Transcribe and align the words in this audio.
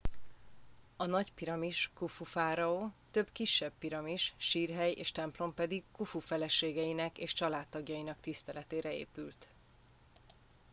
a 0.97 1.05
nagy 1.05 1.31
piramis 1.33 1.89
khufu 1.93 2.23
fáraó 2.23 2.91
több 3.11 3.31
kisebb 3.31 3.71
piramis 3.79 4.33
sírhely 4.37 4.91
és 4.91 5.11
templom 5.11 5.53
pedig 5.53 5.83
khufu 5.91 6.19
feleségeinek 6.19 7.17
és 7.17 7.33
családtagjainak 7.33 8.19
tiszteletére 8.19 8.93
épült 8.93 9.47